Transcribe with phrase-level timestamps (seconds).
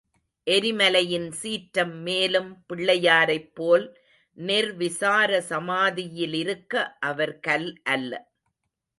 [0.47, 3.85] எரிமலையின் சீற்றம் மேலும் பிள்ளையாரைப் போல்
[4.37, 6.73] நிர்விசார சமாதியிலிருக்க
[7.01, 8.11] அவர் கல் அல்ல.